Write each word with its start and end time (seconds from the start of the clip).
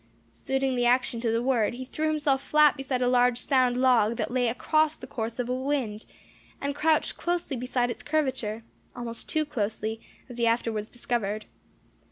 Suiting 0.33 0.75
the 0.75 0.83
action 0.87 1.21
to 1.21 1.29
the 1.29 1.43
word, 1.43 1.75
he 1.75 1.85
threw 1.85 2.07
himself 2.07 2.41
flat 2.41 2.75
beside 2.75 3.03
a 3.03 3.07
large 3.07 3.37
sound 3.39 3.77
log 3.77 4.17
that 4.17 4.31
lay 4.31 4.47
across 4.47 4.95
the 4.95 5.05
course 5.05 5.37
of 5.37 5.45
the 5.45 5.53
wind, 5.53 6.05
and 6.59 6.73
crouched 6.73 7.17
closely 7.17 7.55
beside 7.55 7.91
its 7.91 8.01
curvature; 8.01 8.63
almost 8.95 9.29
too 9.29 9.45
closely, 9.45 10.01
as 10.27 10.39
he 10.39 10.47
afterwards 10.47 10.87
discovered. 10.87 11.45